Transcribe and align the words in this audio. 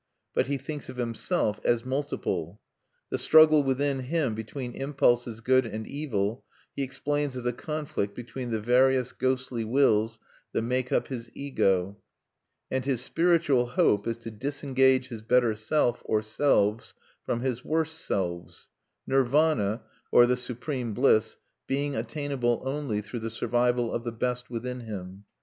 But 0.33 0.47
he 0.47 0.57
thinks 0.57 0.89
of 0.89 0.97
himself 0.97 1.59
as 1.63 1.85
multiple. 1.85 2.59
The 3.11 3.19
struggle 3.19 3.61
within 3.61 3.99
him 3.99 4.33
between 4.33 4.71
impulses 4.73 5.41
good 5.41 5.63
and 5.63 5.85
evil 5.87 6.43
he 6.75 6.81
explains 6.81 7.37
as 7.37 7.45
a 7.45 7.53
conflict 7.53 8.15
between 8.15 8.49
the 8.49 8.59
various 8.59 9.13
ghostly 9.13 9.63
wills 9.63 10.17
that 10.53 10.63
make 10.63 10.91
up 10.91 11.09
his 11.09 11.29
Ego; 11.35 11.99
and 12.71 12.83
his 12.83 13.01
spiritual 13.03 13.67
hope 13.67 14.07
is 14.07 14.17
to 14.17 14.31
disengage 14.31 15.09
his 15.09 15.21
better 15.21 15.53
self 15.53 16.01
or 16.03 16.23
selves 16.23 16.95
from 17.23 17.41
his 17.41 17.63
worse 17.63 17.91
selves, 17.91 18.69
Nirvana, 19.05 19.83
or 20.11 20.25
the 20.25 20.35
supreme 20.35 20.95
bliss, 20.95 21.37
being 21.67 21.95
attainable 21.95 22.63
only 22.65 23.01
through 23.01 23.19
the 23.19 23.29
survival 23.29 23.93
of 23.93 24.03
the 24.03 24.11
best 24.11 24.49
within 24.49 24.79
him. 24.79 25.25